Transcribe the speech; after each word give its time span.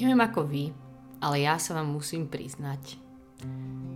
Neviem 0.00 0.24
ako 0.24 0.48
vy, 0.48 0.72
ale 1.20 1.44
ja 1.44 1.60
sa 1.60 1.76
vám 1.76 1.92
musím 1.92 2.24
priznať. 2.24 2.96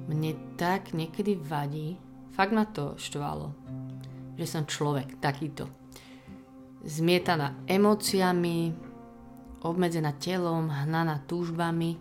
Mne 0.04 0.37
tak 0.61 0.92
niekedy 0.92 1.33
vadí, 1.33 1.96
fakt 2.37 2.53
ma 2.53 2.69
to 2.69 2.92
štvalo, 3.01 3.56
že 4.37 4.44
som 4.44 4.69
človek 4.69 5.17
takýto. 5.17 5.65
Zmietaná 6.85 7.56
emóciami, 7.65 8.76
obmedzená 9.65 10.12
telom, 10.21 10.69
hnaná 10.69 11.25
túžbami, 11.25 11.97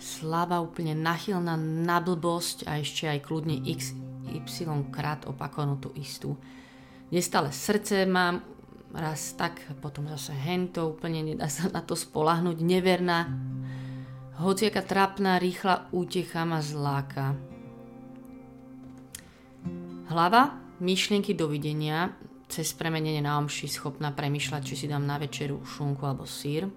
slava 0.00 0.64
úplne 0.64 0.96
nachylná 0.96 1.60
na 1.60 2.00
blbosť 2.00 2.64
a 2.64 2.80
ešte 2.80 3.04
aj 3.04 3.20
kľudne 3.20 3.68
x, 3.68 3.92
y 4.32 4.40
krát 4.88 5.28
opakovanú 5.28 5.76
tú 5.76 5.92
istú. 5.92 6.40
Nestále 7.12 7.52
srdce 7.52 8.08
mám, 8.08 8.40
raz 8.92 9.32
tak, 9.34 9.60
potom 9.80 10.08
zase 10.08 10.36
hento, 10.36 10.92
úplne 10.92 11.24
nedá 11.24 11.48
sa 11.48 11.68
na 11.72 11.80
to 11.80 11.96
spolahnuť, 11.96 12.56
neverná. 12.60 13.28
Hociaká 14.40 14.84
trápna, 14.84 15.40
rýchla 15.40 15.88
útecha 15.92 16.44
ma 16.44 16.60
zláka. 16.60 17.36
Hlava, 20.12 20.60
myšlienky 20.80 21.32
dovidenia, 21.32 22.12
cez 22.52 22.76
premenenie 22.76 23.24
na 23.24 23.40
omši 23.40 23.64
schopná 23.64 24.12
premyšľať, 24.12 24.62
či 24.66 24.74
si 24.84 24.86
dám 24.90 25.08
na 25.08 25.16
večeru 25.16 25.64
šunku 25.64 26.04
alebo 26.04 26.28
sír, 26.28 26.68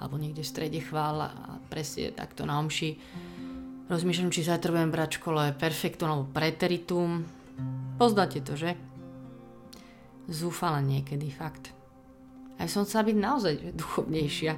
alebo 0.00 0.16
niekde 0.16 0.40
v 0.40 0.48
strede 0.48 0.80
chvál 0.80 1.28
a 1.28 1.60
presne 1.68 2.08
takto 2.16 2.48
na 2.48 2.56
omši. 2.56 2.96
Rozmýšľam, 3.84 4.32
či 4.32 4.48
zajtra 4.48 4.72
budem 4.72 4.88
brať 4.88 5.20
škole 5.20 5.52
perfektum 5.60 6.08
alebo 6.08 6.24
preteritum. 6.32 7.28
Poznáte 8.00 8.40
to, 8.40 8.56
že? 8.56 8.93
Zúfala 10.28 10.80
niekedy, 10.80 11.28
fakt. 11.28 11.74
Aj 12.56 12.70
som 12.70 12.86
chcela 12.86 13.04
byť 13.10 13.18
naozaj 13.18 13.54
duchovnejšia, 13.74 14.52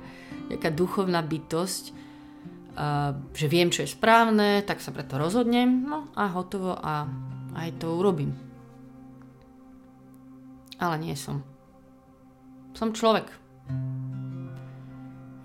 jaká 0.52 0.68
duchovná 0.68 1.24
bytosť, 1.24 1.84
uh, 1.90 3.16
že 3.32 3.46
viem, 3.48 3.72
čo 3.72 3.82
je 3.82 3.94
správne, 3.94 4.60
tak 4.62 4.84
sa 4.84 4.92
preto 4.92 5.16
rozhodnem, 5.16 5.88
no 5.88 6.12
a 6.12 6.28
hotovo 6.30 6.76
a 6.76 7.08
aj 7.56 7.80
to 7.80 7.96
urobím. 7.96 8.36
Ale 10.76 11.00
nie 11.00 11.16
som. 11.16 11.40
Som 12.76 12.92
človek. 12.92 13.32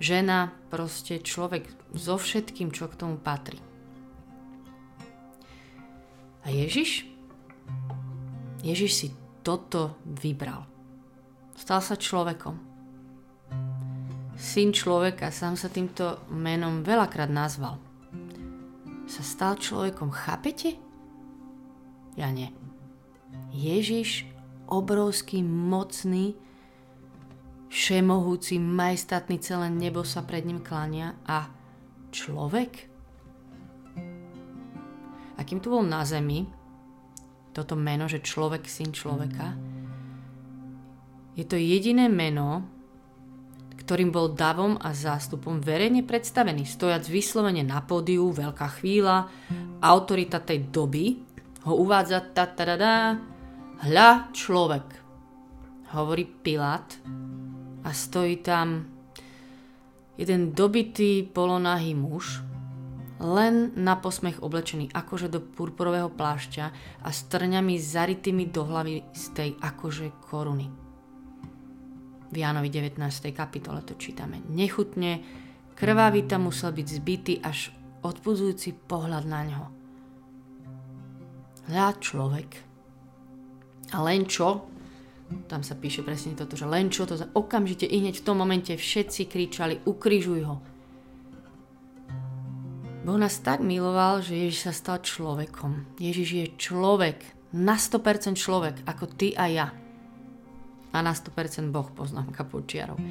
Žena, 0.03 0.52
proste 0.67 1.23
človek 1.23 1.72
so 1.95 2.19
všetkým, 2.19 2.75
čo 2.75 2.92
k 2.92 2.99
tomu 2.99 3.16
patrí. 3.16 3.61
A 6.44 6.52
Ježiš? 6.52 7.08
Ježiš 8.66 8.92
si 8.92 9.08
toto 9.42 10.02
vybral. 10.06 10.66
Stal 11.58 11.81
sa 11.81 11.97
človekom. 11.97 12.56
Syn 14.42 14.73
človeka, 14.73 15.30
sám 15.30 15.53
sa 15.53 15.70
týmto 15.70 16.25
menom 16.33 16.81
veľakrát 16.81 17.30
nazval. 17.30 17.78
Sa 19.06 19.22
stal 19.22 19.59
človekom, 19.61 20.09
chápete? 20.09 20.80
Ja 22.17 22.33
nie. 22.33 22.50
Ježiš 23.53 24.25
obrovský, 24.72 25.44
mocný, 25.44 26.33
všemohúci, 27.67 28.58
majstatný, 28.58 29.38
celé 29.44 29.67
nebo 29.67 30.08
sa 30.08 30.23
pred 30.23 30.48
ním 30.48 30.64
kláňa 30.64 31.20
a 31.28 31.52
človek? 32.16 32.88
A 35.36 35.39
kým 35.44 35.59
tu 35.59 35.76
bol 35.76 35.83
na 35.83 36.08
zemi, 36.08 36.48
toto 37.52 37.76
meno, 37.76 38.08
že 38.08 38.24
človek, 38.24 38.68
syn 38.68 38.96
človeka, 38.96 39.56
je 41.36 41.46
to 41.48 41.56
jediné 41.56 42.12
meno, 42.12 42.68
ktorým 43.80 44.12
bol 44.12 44.32
davom 44.32 44.80
a 44.80 44.95
zástupom 44.95 45.60
verejne 45.60 46.04
predstavený, 46.04 46.64
stojac 46.64 47.08
vyslovene 47.08 47.64
na 47.64 47.84
pódiu, 47.84 48.32
veľká 48.32 48.67
chvíľa, 48.80 49.28
autorita 49.84 50.40
tej 50.44 50.72
doby 50.72 51.20
ho 51.67 51.73
uvádza 51.78 52.34
ta, 52.34 52.48
ta, 52.50 52.66
ta, 52.66 52.78
ta, 52.78 52.95
Hľa 53.82 54.30
človek, 54.30 54.86
hovorí 55.98 56.30
Pilát 56.30 56.86
a 57.82 57.90
stojí 57.90 58.45
tam 58.45 58.86
jeden 60.22 60.54
dobitý 60.54 61.26
polonahý 61.26 61.98
muž, 61.98 62.45
len 63.21 63.70
na 63.77 63.93
posmech 64.02 64.42
oblečený 64.42 64.89
akože 64.89 65.30
do 65.30 65.39
purpurového 65.39 66.09
plášťa 66.09 66.65
a 67.05 67.09
s 67.14 67.30
trňami 67.30 67.77
zarytými 67.77 68.49
do 68.49 68.65
hlavy 68.65 69.05
z 69.14 69.23
tej 69.37 69.49
akože 69.61 70.09
koruny. 70.26 70.67
V 72.31 72.36
Jánovi 72.36 72.73
19. 72.73 72.98
kapitole 73.30 73.86
to 73.86 73.93
čítame. 73.93 74.42
Nechutne, 74.49 75.21
krvavý 75.77 76.26
tam 76.26 76.49
musel 76.49 76.73
byť 76.73 76.87
zbytý 76.87 77.33
až 77.45 77.70
odpudzujúci 78.02 78.89
pohľad 78.89 79.26
na 79.30 79.42
ňo. 79.45 79.64
Hľa 81.70 81.89
človek, 82.02 82.49
a 83.93 83.98
len 84.02 84.26
čo, 84.26 84.65
tam 85.45 85.61
sa 85.61 85.77
píše 85.77 86.02
presne 86.02 86.33
toto, 86.33 86.58
že 86.58 86.65
len 86.65 86.89
čo, 86.89 87.05
to 87.05 87.20
za 87.20 87.30
okamžite 87.31 87.86
i 87.86 88.02
hneď 88.02 88.20
v 88.20 88.26
tom 88.26 88.42
momente 88.42 88.73
všetci 88.73 89.30
kričali, 89.30 89.83
ukrižuj 89.86 90.42
ho. 90.48 90.70
Boh 93.02 93.17
nás 93.17 93.42
tak 93.42 93.66
miloval, 93.66 94.22
že 94.22 94.38
Ježiš 94.38 94.70
sa 94.70 94.73
stal 94.78 95.02
človekom. 95.02 95.98
Ježiš 95.98 96.30
je 96.30 96.45
človek, 96.54 97.17
na 97.52 97.76
100% 97.76 98.38
človek, 98.39 98.86
ako 98.88 99.06
ty 99.12 99.36
a 99.36 99.45
ja. 99.50 99.67
A 100.94 100.98
na 101.02 101.11
100% 101.11 101.73
Boh, 101.73 101.90
poznámka 101.92 102.45
počiarov. 102.45 103.02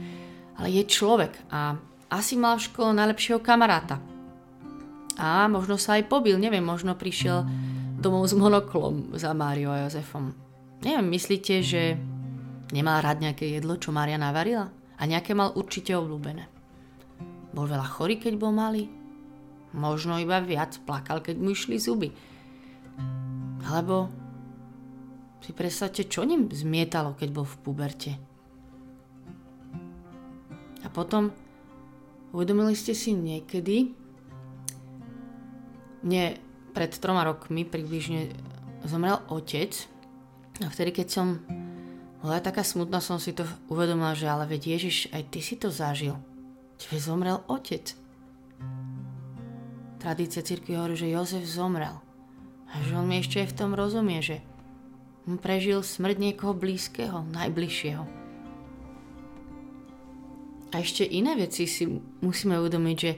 Ale 0.56 0.69
je 0.71 0.83
človek 0.87 1.33
a 1.53 1.75
asi 2.09 2.39
mal 2.39 2.56
v 2.56 2.67
škole 2.71 2.95
najlepšieho 2.95 3.43
kamaráta. 3.43 3.99
A 5.21 5.50
možno 5.50 5.77
sa 5.77 5.99
aj 5.99 6.09
pobil, 6.09 6.39
neviem, 6.41 6.65
možno 6.65 6.97
prišiel 6.97 7.45
domov 8.00 8.25
s 8.31 8.33
monoklom 8.33 9.12
za 9.19 9.37
Máriou 9.37 9.75
a 9.75 9.84
Jozefom 9.84 10.33
Neviem, 10.81 11.12
myslíte, 11.12 11.61
že 11.61 11.93
nemal 12.73 13.05
rád 13.05 13.21
nejaké 13.21 13.45
jedlo, 13.45 13.77
čo 13.77 13.93
Maria 13.93 14.17
navarila? 14.17 14.73
A 14.97 15.03
nejaké 15.05 15.37
mal 15.37 15.53
určite 15.53 15.93
obľúbené. 15.93 16.49
Bol 17.53 17.69
veľa 17.69 17.84
chorý, 17.84 18.17
keď 18.17 18.41
bol 18.41 18.49
malý? 18.56 19.00
Možno 19.70 20.19
iba 20.19 20.42
viac 20.42 20.78
plakal, 20.82 21.22
keď 21.22 21.36
mu 21.38 21.54
išli 21.54 21.78
zuby. 21.78 22.10
Alebo 23.66 24.10
si 25.41 25.54
predstavte, 25.54 26.04
čo 26.04 26.26
ním 26.26 26.50
zmietalo, 26.50 27.16
keď 27.16 27.28
bol 27.31 27.47
v 27.47 27.56
puberte. 27.62 28.12
A 30.81 30.88
potom 30.91 31.31
uvedomili 32.34 32.75
ste 32.75 32.92
si 32.92 33.14
niekedy, 33.14 33.94
mne 36.00 36.41
pred 36.72 36.92
troma 36.97 37.26
rokmi 37.26 37.69
približne 37.69 38.32
zomrel 38.88 39.20
otec 39.28 39.75
a 40.64 40.69
vtedy, 40.72 40.97
keď 40.97 41.08
som 41.12 41.26
bola 42.20 42.41
taká 42.41 42.60
smutná, 42.64 43.00
som 43.00 43.16
si 43.16 43.32
to 43.32 43.44
uvedomila, 43.69 44.12
že 44.12 44.28
ale 44.28 44.44
veď 44.44 44.76
Ježiš, 44.76 44.97
aj 45.12 45.22
ty 45.32 45.41
si 45.41 45.56
to 45.56 45.72
zažil. 45.72 46.20
Tebe 46.76 47.00
zomrel 47.00 47.41
otec. 47.48 47.97
Tradícia 50.00 50.41
cirkvi 50.41 50.81
hovorí, 50.81 50.97
že 50.97 51.12
Jozef 51.12 51.44
zomrel. 51.44 51.93
A 52.72 52.81
že 52.81 52.97
on 52.97 53.05
mi 53.05 53.21
ešte 53.21 53.44
v 53.44 53.53
tom 53.53 53.77
rozumie, 53.77 54.25
že 54.25 54.41
on 55.28 55.37
prežil 55.37 55.84
smrť 55.84 56.16
niekoho 56.16 56.56
blízkeho, 56.56 57.28
najbližšieho. 57.28 58.03
A 60.72 60.75
ešte 60.81 61.05
iné 61.05 61.37
veci 61.37 61.69
si 61.69 61.84
musíme 62.25 62.56
uvedomiť, 62.56 62.97
že 62.97 63.12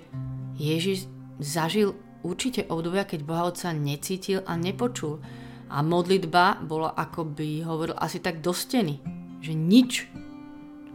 Ježiš 0.58 1.06
zažil 1.38 1.94
určite 2.26 2.66
obdobia, 2.66 3.06
keď 3.06 3.20
Boha 3.22 3.46
Otca 3.46 3.70
necítil 3.70 4.42
a 4.42 4.58
nepočul 4.58 5.22
a 5.70 5.86
modlitba 5.86 6.66
bola, 6.66 6.98
ako 6.98 7.30
by 7.30 7.62
hovoril, 7.62 7.94
asi 7.94 8.18
tak 8.18 8.42
do 8.42 8.50
steny. 8.50 8.98
Že 9.38 9.52
nič. 9.54 10.10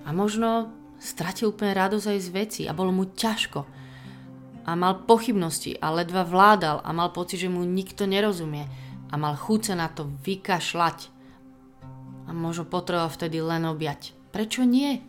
A 0.04 0.12
možno 0.12 0.76
stratil 1.00 1.56
úplne 1.56 1.78
radosť 1.78 2.08
aj 2.12 2.20
z 2.20 2.30
veci 2.36 2.62
a 2.68 2.76
bolo 2.76 2.92
mu 2.92 3.08
ťažko. 3.08 3.77
A 4.68 4.76
mal 4.76 5.08
pochybnosti 5.08 5.80
a 5.80 5.96
ledva 5.96 6.28
vládal 6.28 6.84
a 6.84 6.92
mal 6.92 7.16
pocit, 7.16 7.40
že 7.40 7.48
mu 7.48 7.64
nikto 7.64 8.04
nerozumie. 8.04 8.68
A 9.08 9.16
mal 9.16 9.40
chuce 9.40 9.72
na 9.72 9.88
to 9.88 10.12
vykašľať. 10.28 11.08
A 12.28 12.36
možno 12.36 12.68
potreboval 12.68 13.08
vtedy 13.08 13.40
len 13.40 13.64
objať. 13.64 14.12
Prečo 14.36 14.68
nie? 14.68 15.00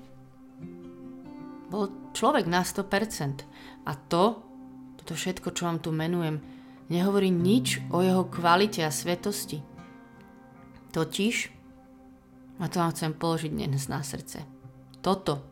Bol 1.69 1.90
človek 2.14 2.46
na 2.46 2.62
100%. 2.62 3.43
A 3.82 3.93
to, 3.99 4.38
toto 5.02 5.19
všetko, 5.19 5.50
čo 5.50 5.66
vám 5.66 5.82
tu 5.82 5.90
menujem, 5.90 6.38
nehovorí 6.87 7.28
nič 7.28 7.82
o 7.90 7.99
jeho 7.99 8.31
kvalite 8.31 8.87
a 8.87 8.94
svetosti. 8.94 9.61
Totiž, 10.94 11.34
a 12.58 12.64
to 12.70 12.76
vám 12.78 12.93
chcem 12.94 13.12
položiť 13.12 13.50
dnes 13.52 13.90
na 13.90 14.00
srdce, 14.00 14.44
toto 15.04 15.47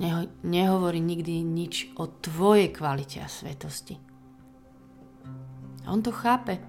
neho, 0.00 0.28
nehovorí 0.44 1.00
nikdy 1.00 1.44
nič 1.44 1.92
o 2.00 2.08
tvojej 2.08 2.72
kvalite 2.72 3.20
a 3.20 3.28
svetosti. 3.28 4.00
A 5.84 5.90
on 5.92 6.00
to 6.00 6.14
chápe. 6.14 6.62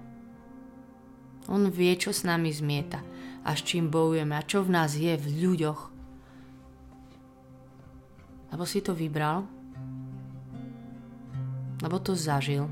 On 1.46 1.68
vie, 1.68 1.92
čo 1.96 2.10
s 2.10 2.24
nami 2.24 2.50
zmieta 2.50 3.04
a 3.44 3.52
s 3.52 3.60
čím 3.60 3.92
bojujeme 3.92 4.32
a 4.32 4.42
čo 4.42 4.64
v 4.64 4.72
nás 4.72 4.96
je 4.96 5.12
v 5.14 5.26
ľuďoch. 5.44 5.80
Lebo 8.52 8.64
si 8.64 8.80
to 8.80 8.96
vybral, 8.96 9.44
lebo 11.84 11.96
to 12.00 12.16
zažil, 12.16 12.70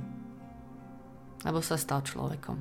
lebo 1.45 1.61
sa 1.61 1.77
stal 1.77 2.01
človekom. 2.01 2.57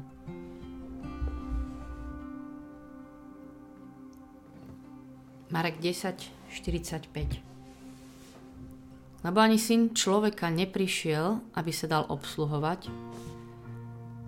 Marek 5.51 5.83
10, 5.83 6.15
45 6.47 7.50
Lebo 9.21 9.37
ani 9.37 9.61
syn 9.61 9.93
človeka 9.93 10.49
neprišiel, 10.49 11.53
aby 11.53 11.69
sa 11.69 11.85
dal 11.85 12.03
obsluhovať, 12.09 12.89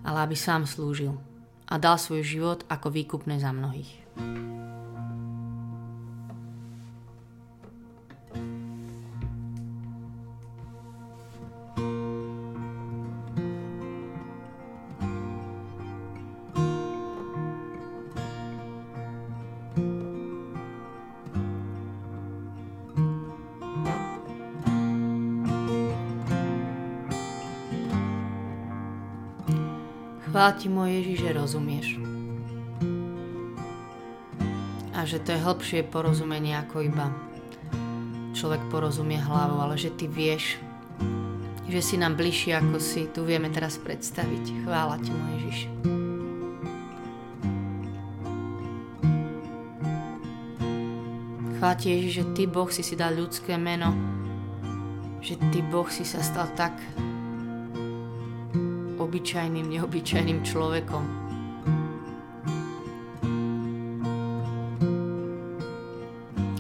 ale 0.05 0.17
aby 0.29 0.35
sám 0.37 0.69
slúžil 0.69 1.17
a 1.65 1.81
dal 1.81 1.97
svoj 1.97 2.21
život 2.21 2.59
ako 2.69 2.93
výkupné 2.93 3.41
za 3.41 3.49
mnohých. 3.49 3.89
Chvála 30.43 30.59
ti, 30.59 30.67
môj 30.67 30.91
Ježiš, 30.99 31.17
že 31.23 31.39
rozumieš. 31.39 31.87
A 34.91 35.07
že 35.07 35.23
to 35.23 35.31
je 35.31 35.39
hĺbšie 35.39 35.87
porozumenie 35.87 36.51
ako 36.59 36.83
iba 36.83 37.07
človek 38.35 38.59
porozumie 38.67 39.23
hlavou, 39.23 39.63
ale 39.63 39.79
že 39.79 39.95
ty 39.95 40.03
vieš, 40.11 40.59
že 41.63 41.79
si 41.79 41.95
nám 41.95 42.19
bližšie 42.19 42.59
ako 42.59 42.75
si 42.75 43.07
tu 43.15 43.23
vieme 43.23 43.47
teraz 43.55 43.79
predstaviť. 43.79 44.67
Chvála 44.67 44.99
ti, 44.99 45.15
môj 45.15 45.31
Ježiš. 45.31 45.59
Chvála 51.55 51.75
ti, 51.79 51.87
Ježiš, 51.87 52.13
že 52.19 52.25
ty, 52.35 52.43
Boh, 52.51 52.67
si 52.67 52.83
si 52.83 52.99
dal 52.99 53.15
ľudské 53.15 53.55
meno, 53.55 53.95
že 55.23 55.39
ty, 55.55 55.63
Boh, 55.63 55.87
si 55.87 56.03
sa 56.03 56.19
stal 56.19 56.51
tak 56.59 56.75
obyčajným, 59.13 59.77
neobyčajným 59.77 60.41
človekom. 60.41 61.05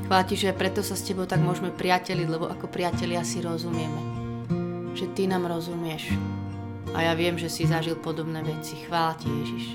Chvála 0.05 0.23
ti, 0.29 0.37
že 0.37 0.53
preto 0.53 0.85
sa 0.85 0.93
s 0.93 1.01
tebou 1.01 1.25
tak 1.25 1.41
môžeme 1.41 1.73
priateliť, 1.73 2.29
lebo 2.29 2.45
ako 2.45 2.69
priatelia 2.69 3.25
si 3.25 3.41
rozumieme. 3.41 3.97
Že 4.93 5.05
ty 5.17 5.25
nám 5.25 5.49
rozumieš. 5.49 6.13
A 6.93 7.09
ja 7.09 7.17
viem, 7.17 7.41
že 7.41 7.49
si 7.49 7.65
zažil 7.65 7.97
podobné 7.97 8.45
veci. 8.45 8.77
Chvála 8.85 9.17
ti, 9.17 9.33
Ježiš. 9.33 9.65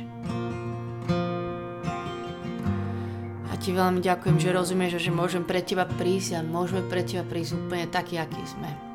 A 3.50 3.58
ti 3.58 3.74
veľmi 3.74 3.98
ďakujem, 3.98 4.38
že 4.38 4.54
rozumieš 4.54 5.02
a 5.02 5.02
že 5.02 5.10
môžem 5.10 5.42
pre 5.42 5.66
teba 5.66 5.82
prísť 5.82 6.38
a 6.38 6.46
môžeme 6.46 6.86
pre 6.86 7.02
teba 7.02 7.26
prísť 7.26 7.58
úplne 7.58 7.90
taký, 7.90 8.22
aký 8.22 8.38
sme 8.46 8.87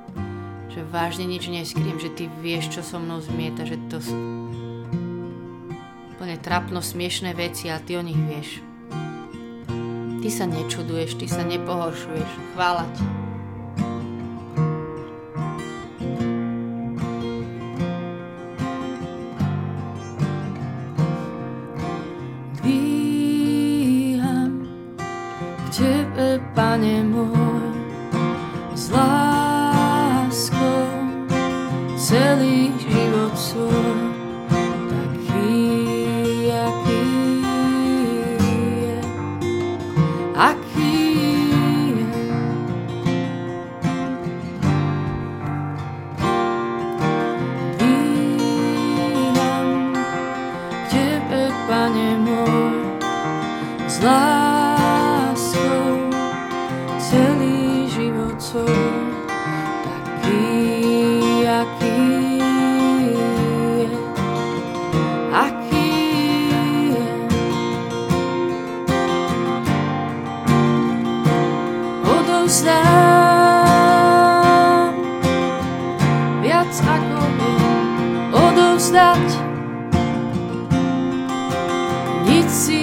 že 0.73 0.81
vážne 0.89 1.29
nič 1.29 1.45
neskriem, 1.53 2.01
že 2.01 2.09
ty 2.09 2.25
vieš, 2.41 2.73
čo 2.73 2.81
so 2.81 2.97
mnou 2.97 3.21
zmieta, 3.21 3.61
že 3.63 3.77
to 3.93 4.01
sú 4.01 4.17
úplne 6.17 6.35
trapno 6.41 6.81
smiešné 6.81 7.37
veci 7.37 7.69
a 7.69 7.77
ty 7.77 7.93
o 7.93 8.01
nich 8.01 8.17
vieš. 8.17 8.59
Ty 10.23 10.29
sa 10.33 10.45
nečuduješ, 10.49 11.19
ty 11.19 11.29
sa 11.29 11.45
nepohoršuješ. 11.45 12.57
Chvála 12.57 12.89
ti. 12.97 13.22
see 82.53 82.82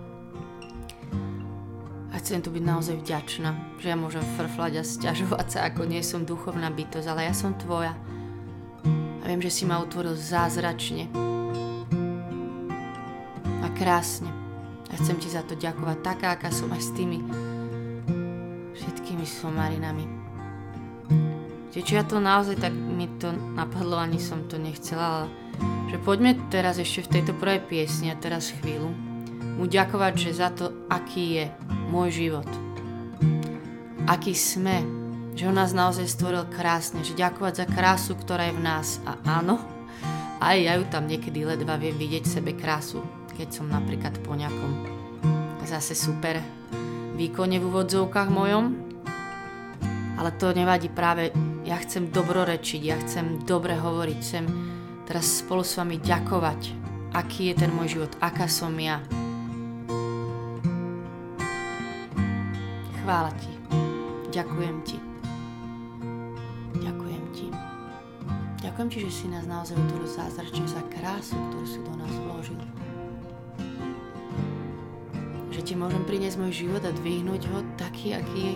Chcem 2.31 2.47
tu 2.47 2.55
byť 2.55 2.63
naozaj 2.63 2.95
vďačná, 3.03 3.75
že 3.75 3.91
ja 3.91 3.99
môžem 3.99 4.23
frflať 4.39 4.79
a 4.79 4.87
stiažovať 4.87 5.47
sa, 5.51 5.59
ako 5.67 5.83
nie 5.83 5.99
som 5.99 6.23
duchovná 6.23 6.71
bytosť, 6.71 7.03
ale 7.11 7.27
ja 7.27 7.35
som 7.35 7.51
Tvoja. 7.59 7.91
A 9.19 9.23
viem, 9.27 9.43
že 9.43 9.51
si 9.51 9.67
ma 9.67 9.83
utvoril 9.83 10.15
zázračne 10.15 11.11
a 13.43 13.67
krásne. 13.75 14.31
A 14.87 14.95
chcem 14.95 15.19
Ti 15.19 15.27
za 15.27 15.43
to 15.43 15.59
ďakovať 15.59 15.97
taká, 16.07 16.39
aká 16.39 16.55
som 16.55 16.71
aj 16.71 16.79
s 16.79 16.95
tými 16.95 17.19
všetkými 18.79 19.27
somarinami. 19.27 20.07
Čiže 21.75 21.99
ja 21.99 22.07
to 22.07 22.23
naozaj 22.23 22.63
tak 22.63 22.71
mi 22.71 23.11
to 23.19 23.35
napadlo, 23.35 23.99
ani 23.99 24.23
som 24.23 24.47
to 24.47 24.55
nechcela, 24.55 25.03
ale 25.03 25.27
že 25.91 25.99
poďme 25.99 26.39
teraz 26.47 26.79
ešte 26.79 27.11
v 27.11 27.11
tejto 27.19 27.35
prvej 27.35 27.59
piesni 27.67 28.07
a 28.07 28.15
teraz 28.15 28.55
chvíľu 28.55 29.10
mu 29.61 29.69
ďakovať, 29.69 30.13
že 30.17 30.41
za 30.41 30.49
to, 30.49 30.73
aký 30.89 31.37
je 31.37 31.45
môj 31.93 32.09
život. 32.09 32.49
Aký 34.09 34.33
sme, 34.33 34.81
že 35.37 35.45
on 35.45 35.53
nás 35.53 35.69
naozaj 35.69 36.09
stvoril 36.09 36.49
krásne, 36.49 37.05
že 37.05 37.13
ďakovať 37.13 37.53
za 37.61 37.65
krásu, 37.69 38.17
ktorá 38.17 38.49
je 38.49 38.57
v 38.57 38.65
nás. 38.65 38.97
A 39.05 39.21
áno, 39.37 39.61
aj 40.41 40.57
ja 40.57 40.73
ju 40.81 40.89
tam 40.89 41.05
niekedy 41.05 41.45
ledva 41.45 41.77
viem 41.77 41.93
vidieť 41.93 42.25
sebe 42.25 42.57
krásu. 42.57 43.05
keď 43.37 43.61
som 43.61 43.69
napríklad 43.69 44.17
po 44.25 44.33
nejakom 44.33 44.85
zase 45.69 45.93
super 45.93 46.41
výkone 47.13 47.61
v 47.61 47.67
úvodzovkách 47.69 48.29
mojom. 48.33 48.65
Ale 50.17 50.33
to 50.41 50.57
nevadí 50.57 50.89
práve, 50.89 51.29
ja 51.65 51.77
chcem 51.77 52.09
dobrorečiť, 52.09 52.81
ja 52.81 52.97
chcem 52.97 53.45
dobre 53.45 53.77
hovoriť, 53.77 54.17
chcem 54.19 54.45
teraz 55.05 55.45
spolu 55.45 55.61
s 55.61 55.77
vami 55.77 56.01
ďakovať, 56.01 56.61
aký 57.13 57.53
je 57.53 57.55
ten 57.61 57.71
môj 57.73 57.97
život, 57.97 58.11
aká 58.21 58.49
som 58.49 58.73
ja. 58.77 59.20
Chvála 63.01 63.33
ti, 63.33 63.49
ďakujem 64.29 64.77
ti. 64.85 64.97
Ďakujem 66.77 67.23
ti. 67.33 67.49
Ďakujem 68.61 68.87
ti, 68.93 68.97
že 69.01 69.09
si 69.09 69.25
nás 69.25 69.49
naozaj 69.49 69.73
utvoril 69.73 70.05
zázračne 70.05 70.69
za 70.69 70.85
krásu, 70.85 71.33
ktorú 71.33 71.65
si 71.65 71.81
do 71.81 71.93
nás 71.97 72.13
vložil. 72.13 72.61
Že 75.49 75.61
ti 75.65 75.73
môžem 75.73 76.05
priniesť 76.05 76.37
môj 76.37 76.53
život 76.53 76.85
a 76.85 76.93
dvihnúť 76.93 77.41
ho 77.49 77.65
taký, 77.81 78.13
aký 78.13 78.53
je, 78.53 78.55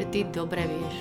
že 0.00 0.04
ty 0.08 0.24
dobre 0.32 0.64
vieš. 0.64 0.96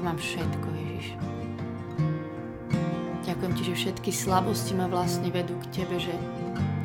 Že 0.00 0.08
mám 0.08 0.16
všetko, 0.16 0.68
Ježiš. 0.72 1.06
Ďakujem 3.28 3.52
ti, 3.52 3.62
že 3.68 3.74
všetky 3.76 4.10
slabosti 4.16 4.72
ma 4.72 4.88
vlastne 4.88 5.28
vedú 5.28 5.52
k 5.60 5.84
tebe, 5.84 6.00
že 6.00 6.16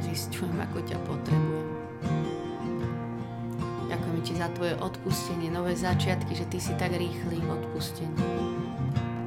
zistujem, 0.04 0.52
ako 0.60 0.84
ťa 0.84 1.00
potrebujem. 1.08 1.70
Ďakujem 3.88 4.20
ti 4.20 4.34
za 4.36 4.52
tvoje 4.52 4.76
odpustenie, 4.84 5.48
nové 5.48 5.80
začiatky, 5.80 6.36
že 6.36 6.44
ty 6.52 6.60
si 6.60 6.76
tak 6.76 6.92
rýchly 6.92 7.40
odpustenie 7.48 8.20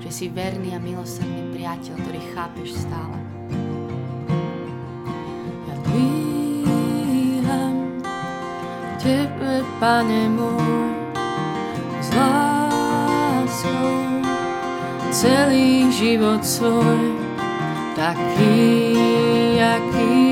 že 0.09 0.25
si 0.25 0.26
verný 0.33 0.73
a 0.73 0.80
milosrdný 0.80 1.52
priateľ, 1.52 1.95
ktorý 2.00 2.21
chápeš 2.33 2.80
stále. 2.80 3.16
Ja 5.68 5.75
dvíham 5.85 7.76
Tebe, 8.97 9.61
Pane 9.76 10.33
môj, 10.33 10.88
láskou 13.58 14.22
celý 15.10 15.90
život 15.92 16.44
svoj, 16.44 17.18
taký, 17.96 18.94
aký 19.58 20.27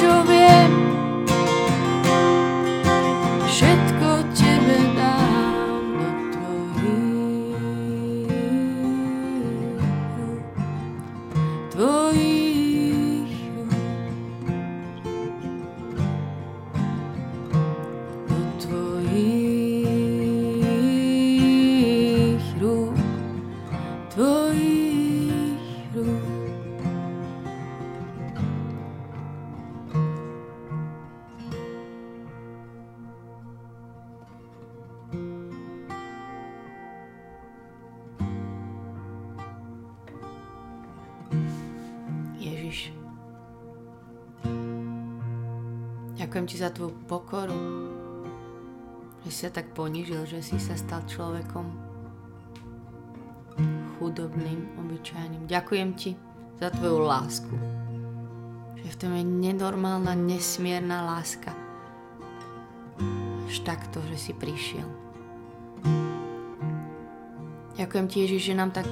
picture 0.00 0.29
Ďakujem 46.20 46.46
ti 46.52 46.56
za 46.60 46.68
tvoju 46.68 46.92
pokoru, 47.08 47.56
že 49.24 49.32
si 49.32 49.40
sa 49.40 49.48
tak 49.56 49.72
ponížil, 49.72 50.28
že 50.28 50.44
si 50.44 50.60
sa 50.60 50.76
stal 50.76 51.00
človekom 51.08 51.64
chudobným, 53.96 54.68
obyčajným. 54.84 55.48
Ďakujem 55.48 55.90
ti 55.96 56.12
za 56.60 56.68
tvoju 56.76 57.08
lásku, 57.08 57.56
že 58.84 58.88
v 58.92 58.98
tom 59.00 59.16
je 59.16 59.24
nenormálna, 59.24 60.12
nesmierna 60.12 61.08
láska. 61.08 61.56
Až 63.48 63.64
takto, 63.64 64.04
že 64.12 64.20
si 64.20 64.32
prišiel. 64.36 64.84
Ďakujem 67.80 68.06
ti, 68.12 68.16
Ježiš, 68.28 68.52
že 68.52 68.60
nám 68.60 68.76
tak 68.76 68.84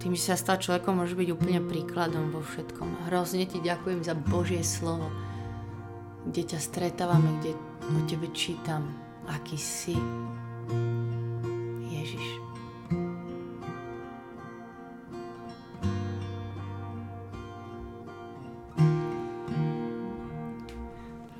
tým, 0.00 0.16
že 0.16 0.32
sa 0.32 0.40
stal 0.40 0.56
človekom, 0.56 1.04
môže 1.04 1.12
byť 1.20 1.28
úplne 1.36 1.60
príkladom 1.60 2.32
vo 2.32 2.40
všetkom. 2.40 3.12
Hrozne 3.12 3.44
ti 3.44 3.60
ďakujem 3.60 4.00
za 4.00 4.16
Božie 4.16 4.64
slovo, 4.64 5.12
kde 6.26 6.42
ťa 6.54 6.58
stretávame, 6.62 7.42
kde 7.42 7.52
o 7.82 8.00
tebe 8.06 8.30
čítam, 8.30 8.94
aký 9.26 9.58
si. 9.58 9.98
Ježiš. 11.90 12.26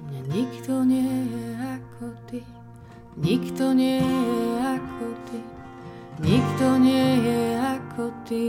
Mňa 0.02 0.22
nikto 0.28 0.72
nie 0.82 1.12
je 1.30 1.46
ako 1.56 2.06
ty, 2.26 2.40
nikto 3.16 3.64
nie 3.74 4.02
je 4.02 4.42
ako 4.60 5.06
ty, 5.30 5.38
nikto 6.22 6.66
nie 6.78 7.08
je 7.22 7.42
ako 7.58 8.04
ty, 8.26 8.46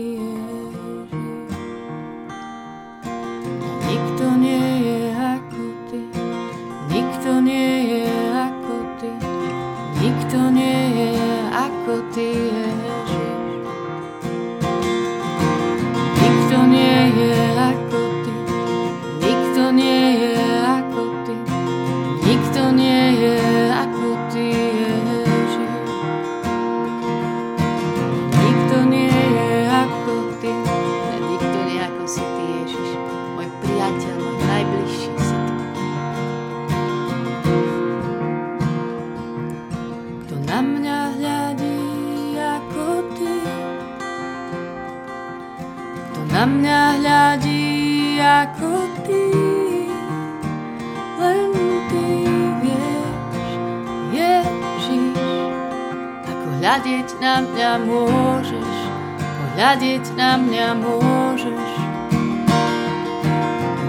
na 57.33 57.41
mňa 57.41 57.73
môžeš, 57.89 58.73
pohľadiť 59.17 60.05
na 60.13 60.37
mňa 60.37 60.67
môžeš. 60.85 61.69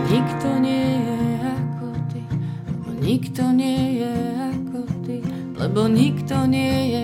Nikto 0.08 0.48
nie 0.64 0.88
je 1.04 1.20
ako 1.44 1.88
ty, 2.08 2.22
lebo 2.64 2.88
nikto 3.04 3.44
nie 3.52 4.00
je 4.00 4.14
ako 4.48 4.80
ty, 5.04 5.16
lebo 5.60 5.80
nikto 5.92 6.36
nie 6.48 6.76
je 6.88 7.03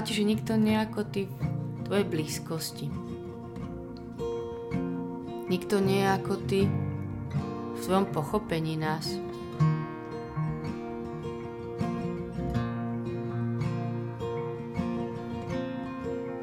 Ti, 0.00 0.16
že 0.16 0.24
nikto 0.24 0.56
nie 0.56 0.80
ako 0.80 1.06
ty 1.06 1.28
v 1.28 1.80
tvojej 1.84 2.06
blízkosti. 2.08 2.88
Nikto 5.46 5.76
nie 5.78 6.02
ty 6.48 6.64
v 7.76 7.78
svojom 7.78 8.08
pochopení 8.08 8.80
nás. 8.80 9.20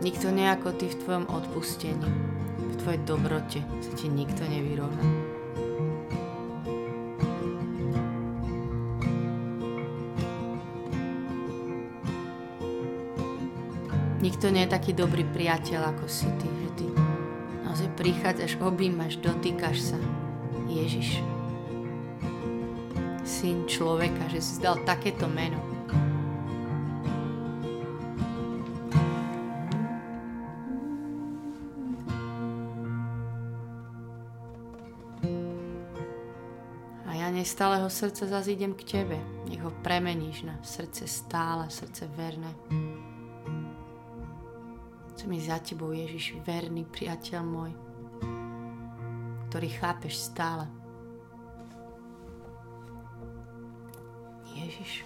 Nikto 0.05 0.29
nie 0.29 0.47
ako 0.47 0.77
ty 0.77 0.87
v 0.93 0.99
tvojom 1.01 1.25
odpustení, 1.25 2.07
v 2.61 2.75
tvojej 2.77 3.01
dobrote 3.09 3.59
sa 3.81 3.91
ti 3.97 4.05
nikto 4.07 4.45
nevyrovná. 4.45 5.36
Nikto 14.27 14.51
nie 14.51 14.67
je 14.67 14.75
taký 14.75 14.91
dobrý 14.91 15.23
priateľ 15.23 15.95
ako 15.95 16.11
si 16.11 16.27
ty, 16.35 16.51
že 16.51 16.69
ty 16.75 16.85
naozaj 17.63 17.87
prichádzaš, 17.95 18.59
objímaš, 18.59 19.23
dotýkaš 19.23 19.95
sa. 19.95 19.99
Ježiš, 20.67 21.23
syn 23.23 23.63
človeka, 23.71 24.27
že 24.27 24.43
si 24.43 24.59
dal 24.59 24.83
takéto 24.83 25.31
meno. 25.31 25.55
A 37.07 37.15
ja 37.15 37.31
nestáleho 37.31 37.87
srdca 37.87 38.27
zase 38.27 38.59
idem 38.59 38.75
k 38.75 38.83
tebe. 38.83 39.15
Nech 39.47 39.63
ho 39.63 39.71
premeníš 39.87 40.43
na 40.43 40.59
srdce 40.67 41.07
stále, 41.07 41.71
srdce 41.71 42.11
verné. 42.11 42.51
Chcem 45.27 45.43
ísť 45.43 45.51
za 45.51 45.59
tebou, 45.59 45.91
Ježiš, 45.91 46.39
verný 46.47 46.87
priateľ 46.87 47.43
môj, 47.43 47.75
ktorý 49.51 49.67
chápeš 49.75 50.31
stále. 50.31 50.63
Ježiš. 54.55 55.03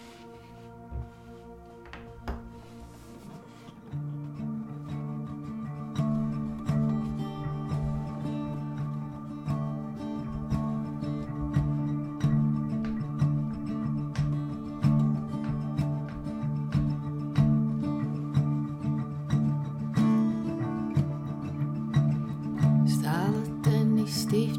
Istý, 24.31 24.55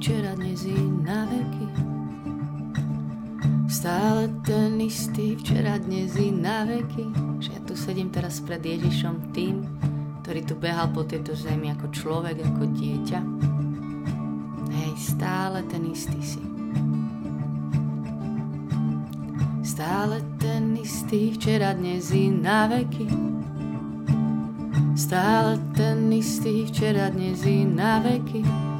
včera, 5.40 5.80
dnes 5.80 6.20
i 6.20 6.28
na 6.28 6.68
veky. 6.68 7.08
Že 7.40 7.50
ja 7.56 7.60
tu 7.64 7.72
sedím 7.72 8.12
teraz 8.12 8.44
pred 8.44 8.60
Ježišom 8.60 9.32
tým, 9.32 9.64
ktorý 10.20 10.40
tu 10.44 10.54
behal 10.60 10.92
po 10.92 11.08
tejto 11.08 11.32
zemi 11.32 11.72
ako 11.72 11.88
človek, 11.88 12.36
ako 12.44 12.68
dieťa. 12.76 13.20
Hej, 14.68 14.92
stále 15.00 15.64
ten 15.64 15.88
istý 15.88 16.20
si. 16.20 16.42
Stále 19.64 20.20
ten 20.36 20.76
istý, 20.76 21.32
včera, 21.32 21.72
dnes 21.72 22.12
i 22.12 22.28
na 22.28 22.68
veky. 22.68 23.08
Stále 24.92 25.56
ten 25.72 26.12
istý, 26.12 26.68
včera, 26.68 27.08
dnes 27.08 27.48
i 27.48 27.64
na 27.64 28.04
veky. 28.04 28.71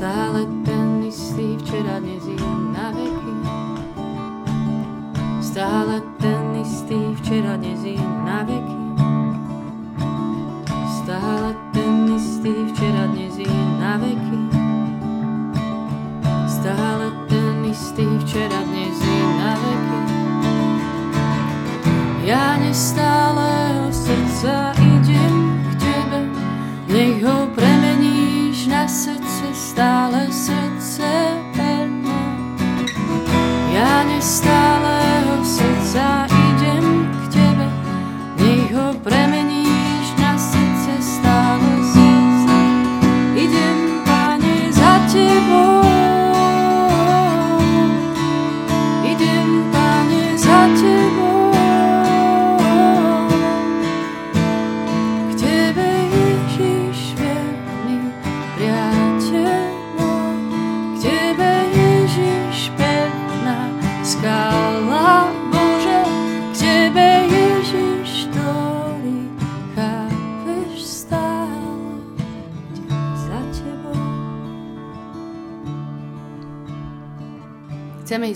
Stále 0.00 0.48
ten 0.64 1.04
istý, 1.04 1.60
včera, 1.60 2.00
dnes 2.00 2.24
i 2.24 2.32
na 2.72 2.88
veky. 2.88 3.34
Stále 5.44 6.00
ten 6.16 6.56
istý, 6.56 7.12
včera, 7.20 7.60
dnes 7.60 7.84
i 7.84 8.00
na 8.24 8.40
veky. 8.40 8.80
Stále 11.04 11.52
ten 11.76 12.16
istý, 12.16 12.72
včera, 12.72 13.12
dnes 13.12 13.44
i 13.44 13.52
na 13.76 14.00
veky. 14.00 14.49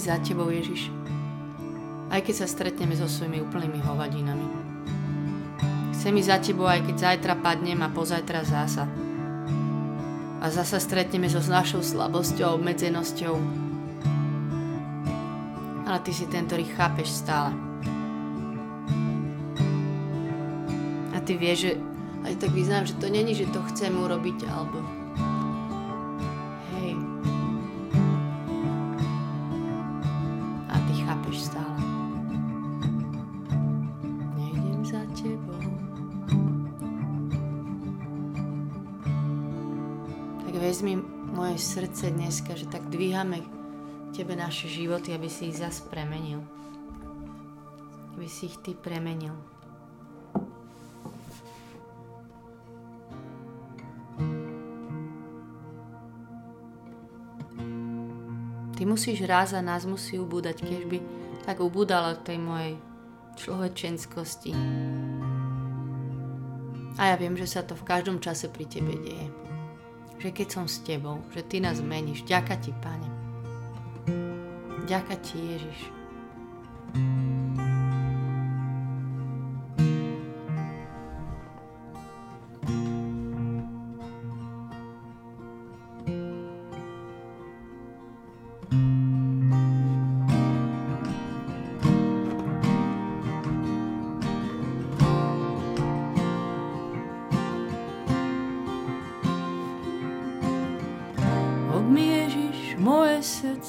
Ísť 0.04 0.12
za 0.12 0.20
Tebou, 0.20 0.52
Ježiš. 0.52 0.92
Aj 2.12 2.20
keď 2.20 2.44
sa 2.44 2.46
stretneme 2.52 2.92
so 2.92 3.08
svojimi 3.08 3.40
úplnými 3.40 3.80
hovadinami. 3.80 4.44
Chcem 5.96 6.12
ísť 6.20 6.28
za 6.28 6.38
Tebou, 6.44 6.68
aj 6.68 6.84
keď 6.84 6.96
zajtra 7.00 7.40
padnem 7.40 7.80
a 7.80 7.88
pozajtra 7.88 8.44
zása. 8.44 8.84
A 10.44 10.52
zasa 10.52 10.76
stretneme 10.76 11.24
so 11.32 11.40
našou 11.40 11.80
slabosťou, 11.80 12.60
obmedzenosťou. 12.60 13.32
Ale 15.88 15.98
Ty 16.04 16.12
si 16.12 16.28
ten, 16.28 16.44
ktorý 16.44 16.68
chápeš 16.76 17.24
stále. 17.24 17.56
A 21.16 21.18
Ty 21.24 21.32
vieš, 21.40 21.58
že 21.64 21.72
aj 22.28 22.44
tak 22.44 22.52
vyznám, 22.52 22.84
že 22.84 23.00
to 23.00 23.08
není, 23.08 23.32
že 23.32 23.48
to 23.48 23.64
chcem 23.72 23.96
urobiť, 23.96 24.52
alebo 24.52 24.84
moje 41.54 41.70
srdce 41.70 42.10
dneska, 42.10 42.58
že 42.58 42.66
tak 42.66 42.90
dvíhame 42.90 43.38
Tebe 44.10 44.34
naše 44.34 44.66
životy, 44.66 45.14
aby 45.14 45.30
si 45.30 45.54
ich 45.54 45.62
zas 45.62 45.78
premenil. 45.78 46.42
Aby 48.18 48.26
si 48.26 48.50
ich 48.50 48.58
Ty 48.58 48.74
premenil. 48.74 49.38
Ty 58.74 58.82
musíš 58.82 59.22
raz 59.22 59.54
a 59.54 59.62
nás 59.62 59.86
musí 59.86 60.18
ubúdať, 60.18 60.58
keď 60.58 60.82
by 60.90 60.98
tak 61.46 61.62
ubúdala 61.62 62.18
tej 62.18 62.42
mojej 62.42 62.74
človečenskosti. 63.38 64.58
A 66.98 67.14
ja 67.14 67.14
viem, 67.14 67.38
že 67.38 67.46
sa 67.46 67.62
to 67.62 67.78
v 67.78 67.86
každom 67.86 68.18
čase 68.18 68.50
pri 68.50 68.66
tebe 68.66 68.98
deje. 68.98 69.53
Že 70.24 70.32
keď 70.32 70.48
som 70.48 70.64
s 70.64 70.80
tebou, 70.80 71.20
že 71.36 71.44
ty 71.44 71.60
nás 71.60 71.84
meníš. 71.84 72.24
Ďaká 72.24 72.56
ti, 72.56 72.72
pane. 72.80 73.04
Ďaká 74.88 75.20
ti, 75.20 75.36
Ježiš. 75.36 75.78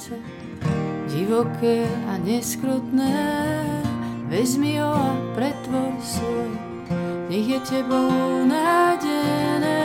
Srdce, 0.06 0.22
divoké 1.10 1.90
a 2.06 2.18
neskrutné, 2.22 3.18
vezmi 4.30 4.78
ho 4.78 4.94
a 4.94 5.18
pretvor 5.34 5.98
svoj, 6.02 6.50
nech 7.30 7.48
je 7.50 7.60
tebou 7.66 8.46
nádené. 8.46 9.82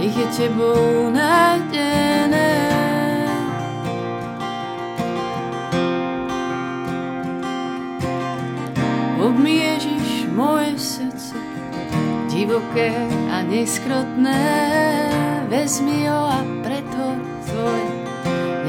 Nech 0.00 0.16
je 0.16 0.26
tebou 0.36 1.12
nádené. 1.12 2.52
Obmi 9.20 9.56
Ježiš 9.60 10.24
moje 10.32 10.72
srdce, 10.80 11.36
divoké 12.32 12.96
a 13.28 13.44
neskrotné, 13.44 15.19
vezmi 15.50 16.06
ho 16.06 16.30
a 16.30 16.46
preto 16.62 17.18
tvoj, 17.50 17.84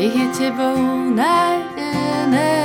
nech 0.02 0.16
je 0.18 0.28
tebou 0.34 0.82
nájdené. 1.14 2.58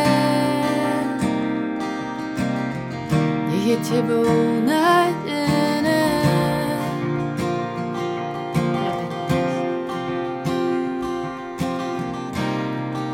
Nech 3.53 3.67
je 3.69 3.79
tebou 3.85 4.25
nájdené. 4.65 6.05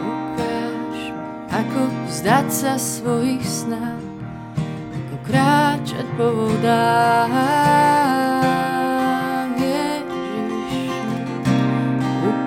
Ukáž 0.07 0.99
ako 1.51 1.81
vzdať 2.07 2.47
sa 2.47 2.79
svojich 2.79 3.43
snách, 3.43 4.07
ako 4.95 5.17
kráčať 5.27 6.07
po 6.15 6.31
vodách. 6.31 8.02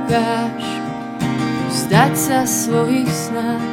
Ukáž 0.06 0.62
vzdať 1.74 2.14
sa 2.14 2.40
svojich 2.46 3.10
snách 3.10 3.66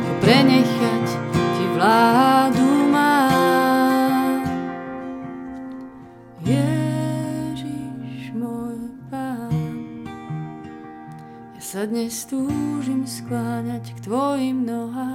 ako 0.00 0.12
prenechať 0.24 1.06
ti 1.36 1.64
vládu 1.76 2.88
má. 2.88 3.28
Ježiš 6.40 8.32
môj 8.32 8.80
Pán, 9.12 9.52
ja 11.52 11.60
sa 11.60 11.84
dnes 11.84 12.16
túžim 12.24 13.04
skláňať 13.04 13.92
k 13.92 14.08
tvojim 14.08 14.64
nohám. 14.64 15.05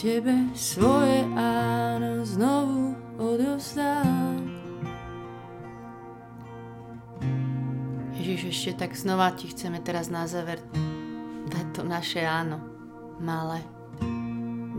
Tebe 0.00 0.32
svoje 0.56 1.28
áno 1.36 2.24
znovu 2.24 2.96
odovzdám. 3.20 4.40
Ježiš, 8.16 8.48
ešte 8.48 8.72
tak 8.80 8.96
znova 8.96 9.28
ti 9.36 9.52
chceme 9.52 9.76
teraz 9.84 10.08
na 10.08 10.24
záver 10.24 10.56
dať 11.52 11.66
to 11.76 11.84
naše 11.84 12.24
áno, 12.24 12.64
malé, 13.20 13.60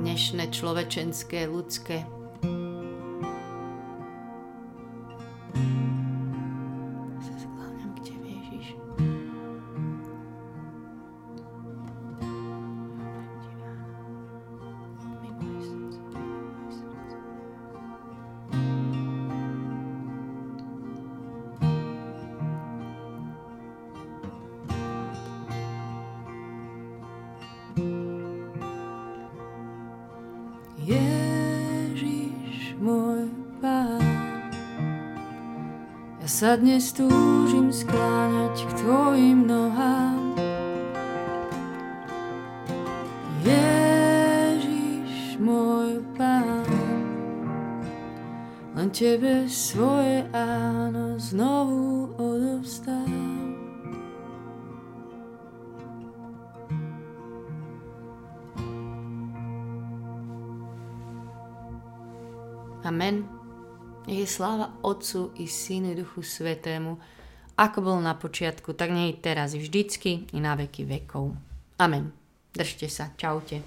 dnešné, 0.02 0.50
človečenské, 0.50 1.46
ľudské, 1.46 2.02
môj 32.82 33.30
Pán. 33.62 34.02
Ja 36.18 36.28
sa 36.28 36.58
dnes 36.58 36.90
túžim 36.90 37.70
skláňať 37.70 38.66
k 38.66 38.72
Tvojim 38.82 39.46
nohám. 39.46 40.34
Ježiš 43.46 45.38
môj 45.38 46.02
Pán. 46.18 46.66
Len 48.74 48.90
Tebe 48.90 49.46
svoje 49.46 50.26
áno 50.34 51.22
znovu 51.22 52.18
odovzdám. 52.18 53.01
Amen. 63.02 63.26
Nech 64.06 64.18
je 64.22 64.28
sláva 64.30 64.78
Otcu 64.86 65.34
i 65.42 65.50
Synu 65.50 65.98
Duchu 65.98 66.22
Svetému, 66.22 67.02
ako 67.58 67.78
bol 67.82 67.98
na 67.98 68.14
počiatku, 68.14 68.78
tak 68.78 68.94
nie 68.94 69.18
teraz 69.18 69.58
i 69.58 69.60
vždycky 69.62 70.30
i 70.30 70.38
na 70.38 70.54
veky 70.54 70.86
vekov. 70.86 71.34
Amen. 71.82 72.14
Držte 72.54 72.86
sa. 72.94 73.10
Čaute. 73.18 73.66